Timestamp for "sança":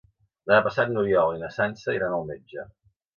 1.57-1.95